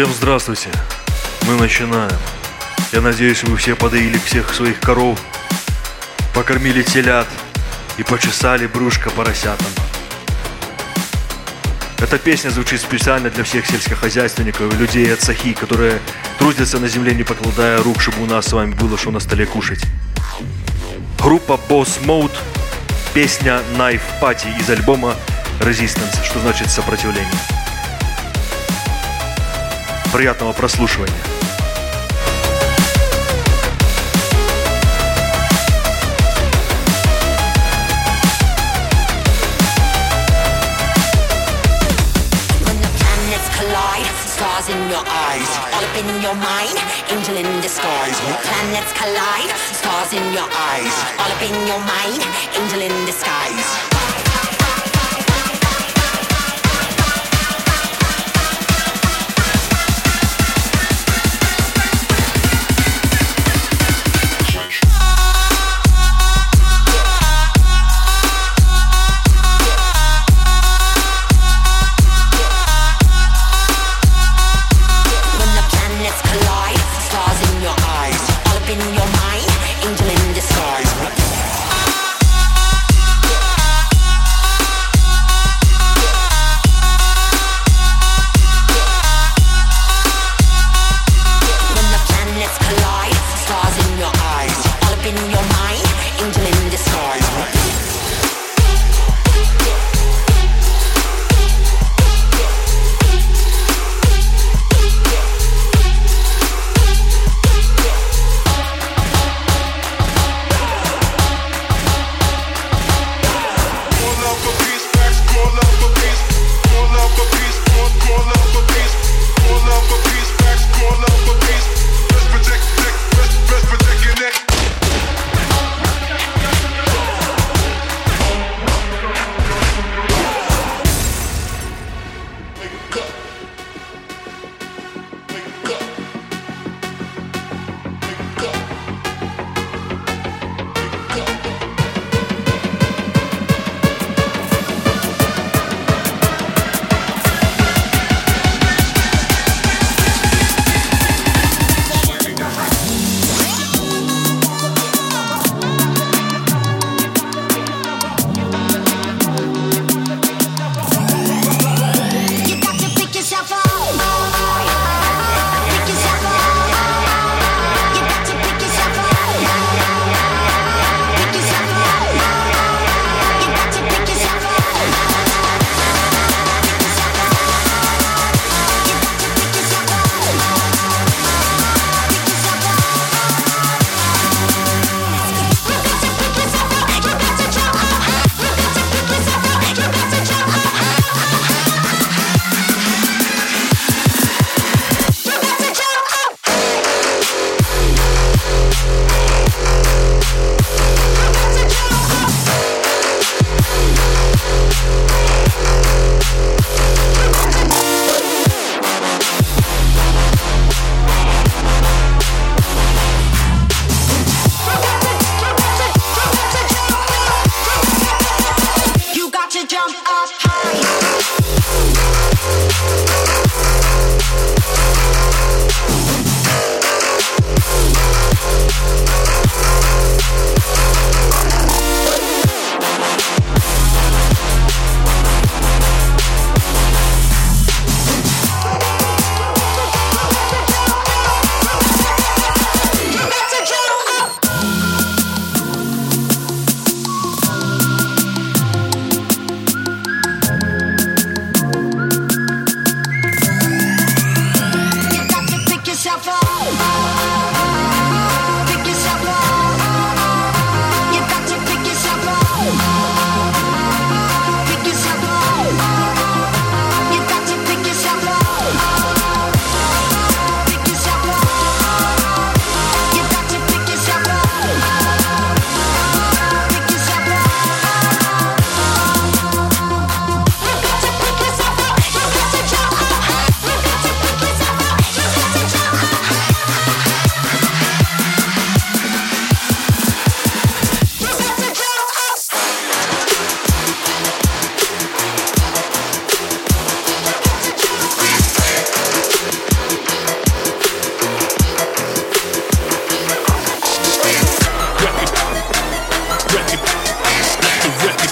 Всем 0.00 0.14
здравствуйте. 0.14 0.70
Мы 1.46 1.56
начинаем. 1.56 2.16
Я 2.90 3.02
надеюсь, 3.02 3.44
вы 3.44 3.58
все 3.58 3.76
подоили 3.76 4.16
всех 4.16 4.54
своих 4.54 4.80
коров, 4.80 5.20
покормили 6.34 6.82
телят 6.82 7.26
и 7.98 8.02
почесали 8.02 8.66
брюшко 8.66 9.10
поросятам. 9.10 9.66
Эта 11.98 12.16
песня 12.16 12.48
звучит 12.48 12.80
специально 12.80 13.28
для 13.28 13.44
всех 13.44 13.66
сельскохозяйственников 13.66 14.72
и 14.72 14.76
людей 14.78 15.12
от 15.12 15.20
Сахи, 15.20 15.52
которые 15.52 15.98
трудятся 16.38 16.78
на 16.78 16.88
земле, 16.88 17.14
не 17.14 17.22
покладая 17.22 17.82
рук, 17.82 18.00
чтобы 18.00 18.22
у 18.22 18.26
нас 18.26 18.46
с 18.46 18.52
вами 18.54 18.72
было 18.72 18.96
что 18.96 19.10
на 19.10 19.20
столе 19.20 19.44
кушать. 19.44 19.82
Группа 21.18 21.60
Boss 21.68 22.02
Mode, 22.06 22.34
песня 23.12 23.60
Knife 23.76 24.00
Party 24.22 24.58
из 24.58 24.70
альбома 24.70 25.14
Resistance, 25.60 26.24
что 26.24 26.38
значит 26.40 26.70
сопротивление. 26.70 27.59
Приятного 30.12 30.52
прослушивания. 30.52 31.14
Stars 44.40 44.68
in 44.68 44.90
your 44.90 45.04
eyes, 45.06 45.48
all 45.72 45.84
up 45.84 45.96
in 45.96 46.22
your 46.22 46.34
mind, 46.34 46.78
angel 47.10 47.36
in 47.36 47.60
disguise. 47.60 48.20
Planets 48.42 48.92
collide, 48.92 49.50
stars 49.72 50.12
in 50.12 50.32
your 50.32 50.48
eyes, 50.72 50.94
all 51.18 51.30
up 51.30 51.42
in 51.42 51.66
your 51.66 51.78
mind, 51.80 52.22
angel 52.56 52.80
in 52.80 53.06
disguise. 53.06 53.89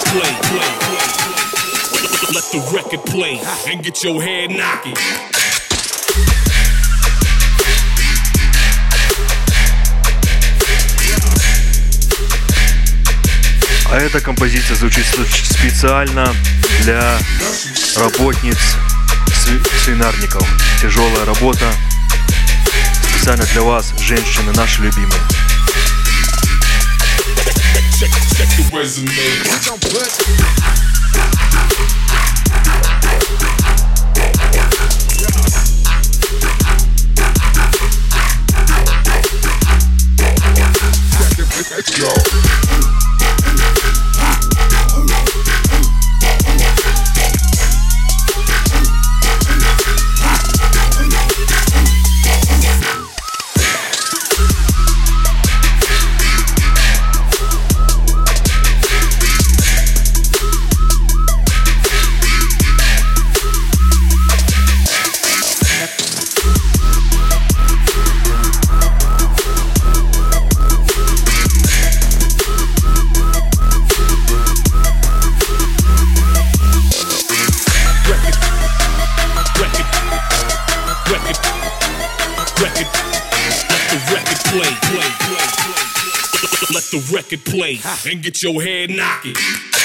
Let 0.08 0.24
the 2.50 2.60
record 2.72 3.04
play 3.04 3.38
and 3.70 3.82
get 3.82 4.02
your 4.02 4.22
head 4.22 4.50
knocking. 4.50 4.96
А 13.90 13.98
эта 13.98 14.22
композиция 14.22 14.76
звучит 14.76 15.04
специально 15.04 16.34
для 16.84 17.18
работниц 17.96 18.56
свинарников. 19.84 20.48
Тяжелая 20.80 21.26
работа. 21.26 21.70
Специально 23.14 23.44
для 23.44 23.62
вас, 23.62 23.92
женщины, 23.98 24.54
наши 24.54 24.80
любимые. 24.80 25.20
The 28.58 28.76
resume. 28.76 30.97
And 88.06 88.22
get 88.22 88.42
your 88.42 88.62
head 88.62 88.90
knocking. 88.90 89.77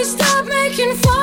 me 0.00 0.06
stop 0.06 0.46
making 0.46 0.96
fun. 0.96 1.19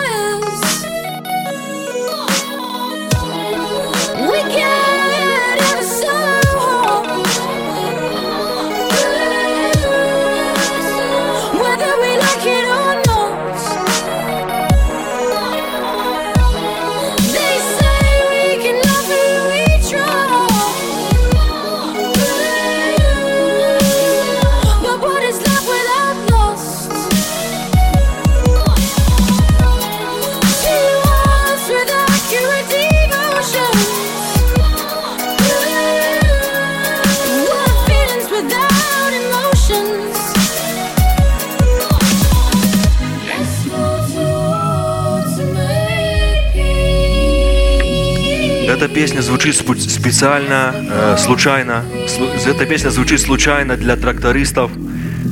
Песня 48.97 49.21
звучит 49.21 49.55
специально, 49.55 50.73
э, 50.73 51.17
случайно. 51.19 51.83
Слу- 52.07 52.31
Эта 52.49 52.65
песня 52.65 52.89
звучит 52.89 53.21
случайно 53.21 53.77
для 53.77 53.95
трактористов 53.95 54.71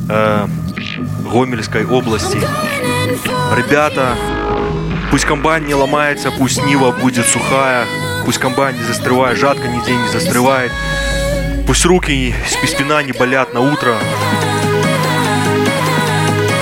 э, 0.08 0.46
Гомельской 1.32 1.84
области. 1.84 2.38
Ребята, 3.56 4.14
пусть 5.10 5.24
комбайн 5.24 5.66
не 5.66 5.74
ломается, 5.74 6.30
пусть 6.30 6.64
Нива 6.64 6.92
будет 6.92 7.26
сухая, 7.26 7.86
пусть 8.24 8.38
комбайн 8.38 8.76
не 8.76 8.84
застревает, 8.84 9.36
жатка 9.36 9.66
нигде 9.66 9.96
не 9.96 10.08
застревает. 10.12 10.70
Пусть 11.66 11.84
руки 11.86 12.12
и 12.12 12.34
спина 12.68 13.02
не 13.02 13.10
болят 13.10 13.52
на 13.52 13.58
утро. 13.58 13.96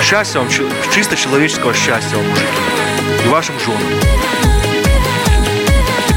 Счастья 0.01 0.39
вам, 0.39 0.47
чисто 0.91 1.15
человеческого 1.15 1.71
счастья 1.75 2.17
вам, 2.17 2.27
мужики. 2.27 2.47
И 3.25 3.27
вашим 3.27 3.53
женам. 3.59 4.44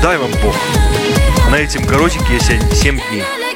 Дай 0.03 0.17
вам 0.17 0.31
Бог. 0.43 0.55
На 1.51 1.57
этим 1.57 1.85
коротенькие 1.85 2.39
7 2.41 3.01
дней. 3.11 3.48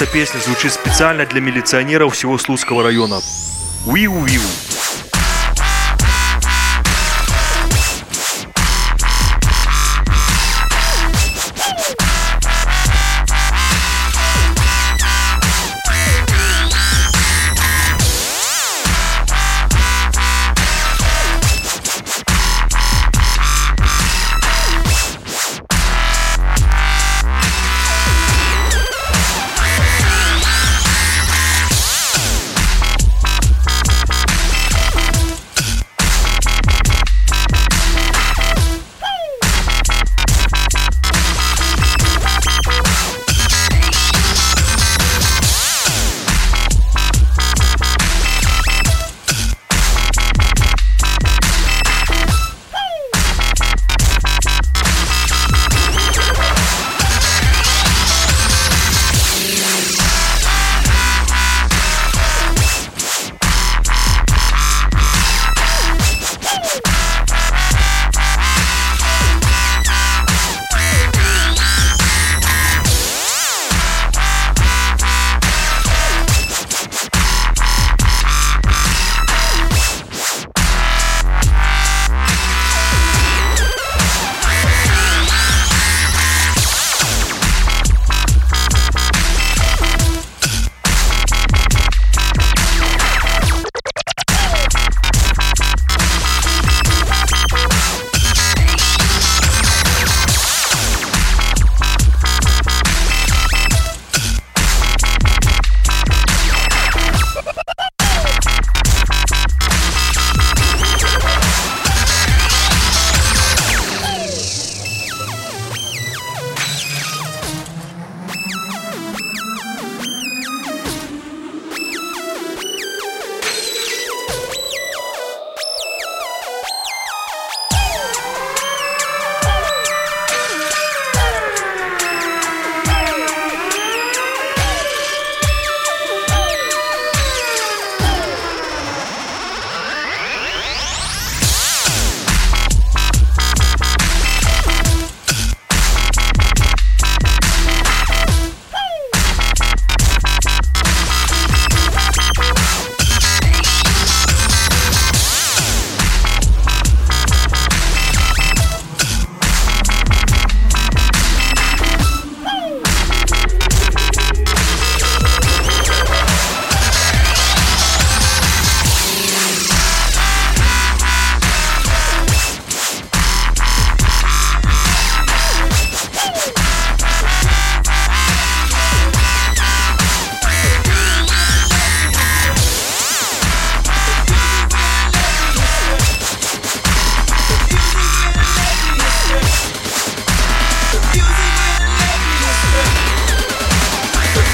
Эта 0.00 0.10
песня 0.10 0.38
звучит 0.40 0.72
специально 0.72 1.26
для 1.26 1.42
милиционеров 1.42 2.14
всего 2.14 2.38
Слуцкого 2.38 2.82
района. 2.82 3.20
Уиу-виу. 3.84 4.79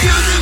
А 0.08 0.35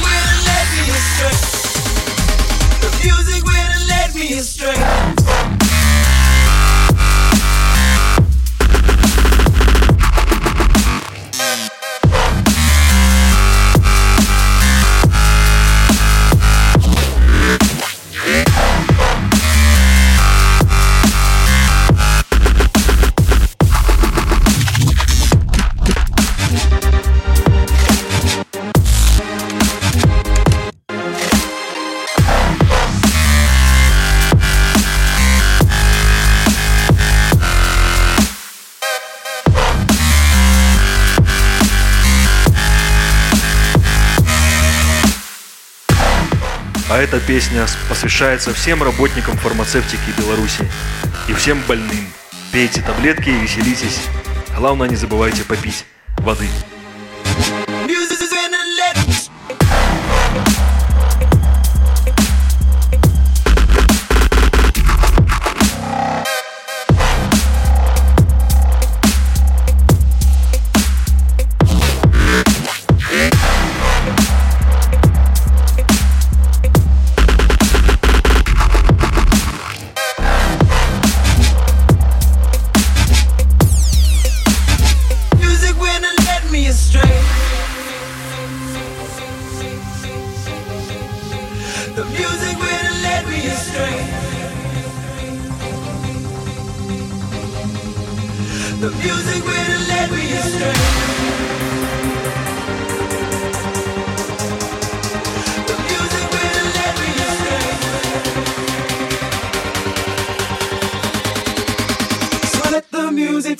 эта 47.04 47.20
песня 47.20 47.66
посвящается 47.90 48.54
всем 48.54 48.82
работникам 48.82 49.36
фармацевтики 49.36 50.18
Беларуси 50.18 50.66
и 51.28 51.34
всем 51.34 51.62
больным. 51.68 52.08
Пейте 52.50 52.80
таблетки 52.80 53.28
и 53.28 53.40
веселитесь. 53.40 54.00
Главное, 54.56 54.88
не 54.88 54.96
забывайте 54.96 55.44
попить 55.44 55.84
воды. 56.16 56.48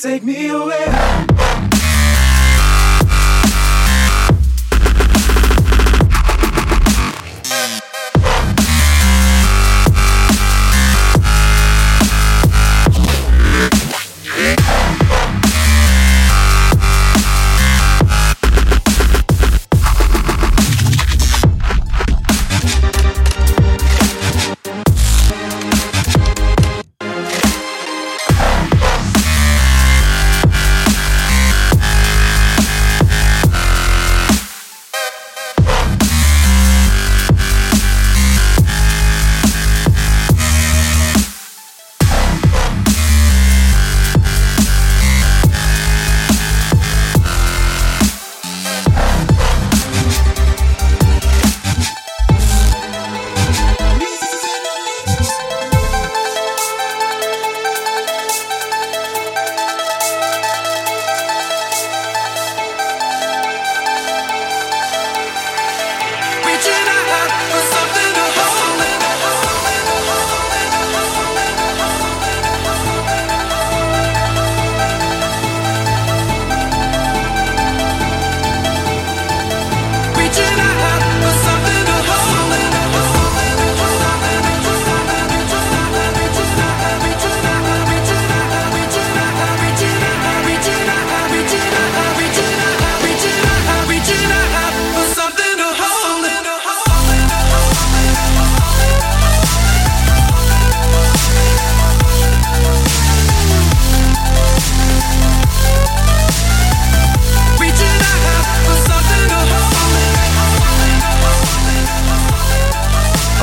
Take 0.05 0.23
me 0.23 0.49
away. 0.51 1.34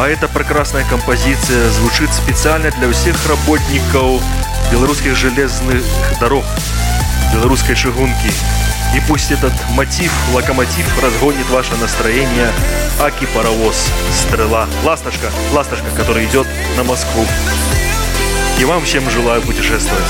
А 0.02 0.10
эта 0.10 0.28
прекрасная 0.28 0.84
композиция 0.84 1.70
звучит 1.70 2.12
специально 2.12 2.72
для 2.72 2.92
всех 2.92 3.16
работников 3.28 4.24
белорусских 4.72 5.16
железных 5.16 5.84
дорог, 6.20 6.44
белорусской 7.32 7.76
чыгунки. 7.76 8.34
И 8.96 9.02
пусть 9.08 9.30
этот 9.30 9.54
мотив, 9.70 10.12
локомотив 10.34 11.04
разгонит 11.04 11.48
ваше 11.52 11.76
настроение, 11.76 12.52
аки 13.00 13.28
паровоз, 13.28 13.92
стрела, 14.12 14.68
ласточка, 14.84 15.30
ласточка, 15.54 15.86
которая 15.96 16.26
идет 16.26 16.48
на 16.78 16.84
Москву. 16.84 17.24
И 18.58 18.66
вам 18.66 18.84
всем 18.84 19.08
желаю 19.08 19.44
путешествовать. 19.44 20.08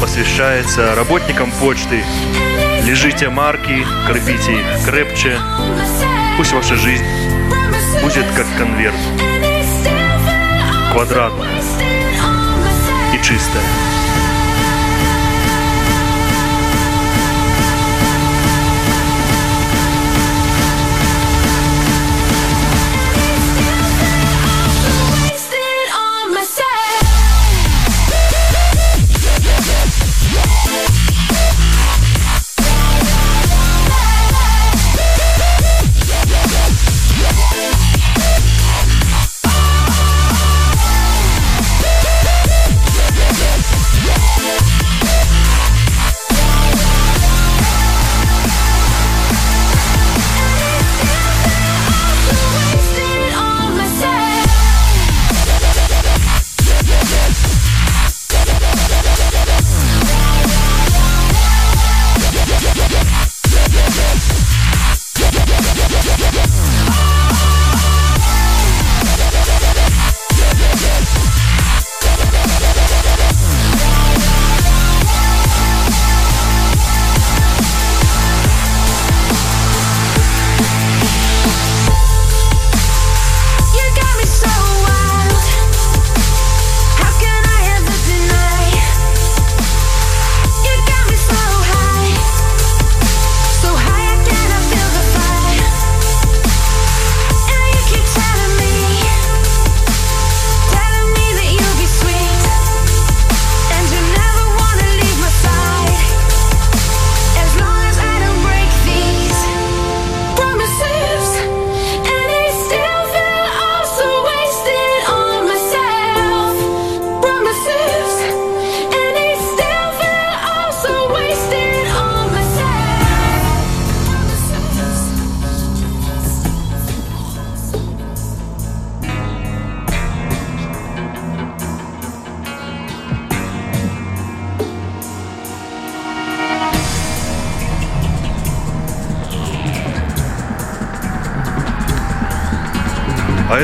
посвящается 0.00 0.94
работникам 0.94 1.50
почты. 1.60 2.04
Лежите 2.82 3.28
марки, 3.28 3.84
крепите 4.06 4.60
их 4.60 4.84
крепче. 4.84 5.38
Пусть 6.36 6.52
ваша 6.52 6.76
жизнь 6.76 7.04
будет 8.02 8.26
как 8.36 8.46
конверт. 8.58 8.96
Квадратная 10.92 11.60
и 13.12 13.22
чистая. 13.22 13.93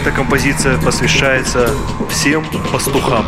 эта 0.00 0.12
композиция 0.12 0.78
посвящается 0.78 1.68
всем 2.08 2.42
пастухам. 2.72 3.26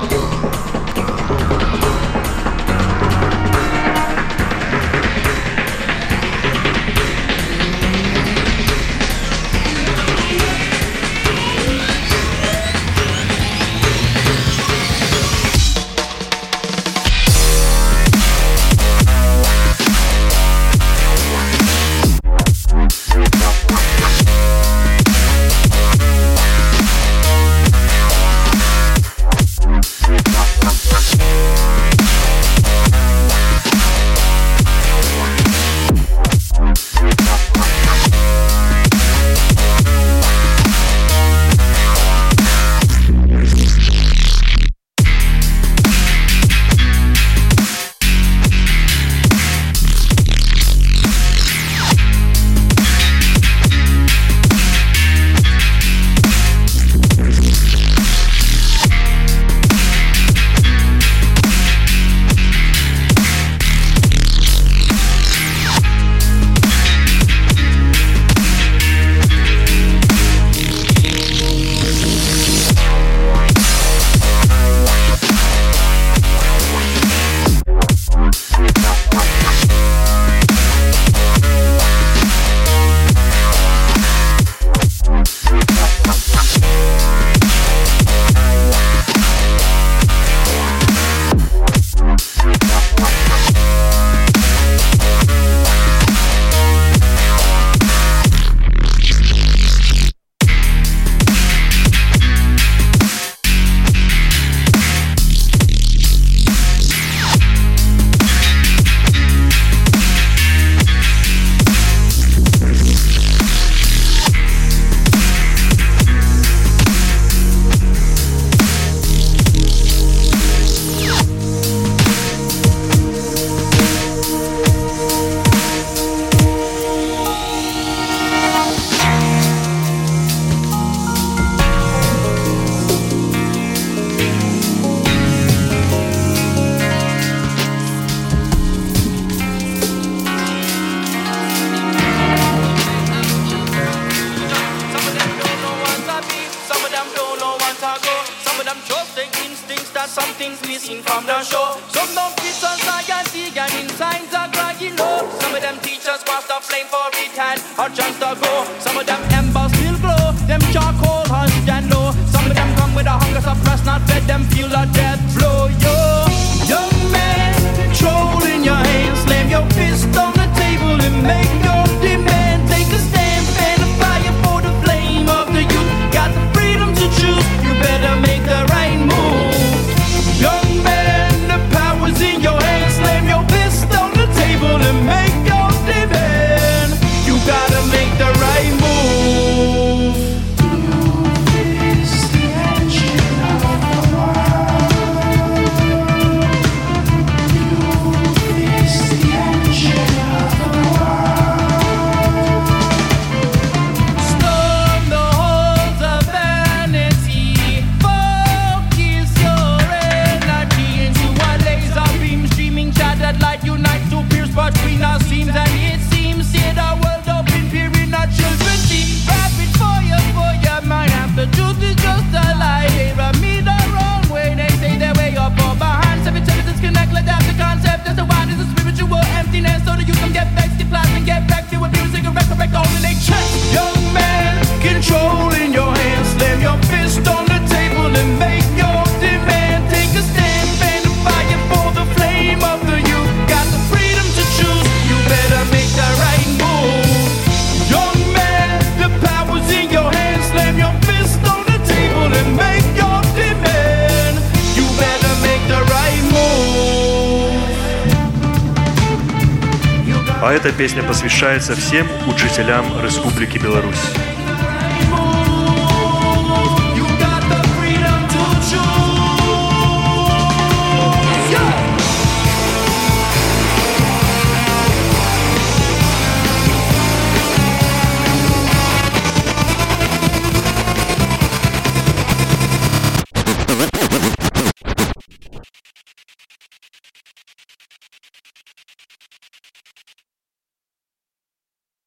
А 260.53 260.55
эта 260.55 260.71
песня 260.71 261.03
посвящается 261.03 261.75
всем 261.75 262.07
учителям 262.29 262.85
Республики 263.03 263.57
Беларусь. 263.57 264.32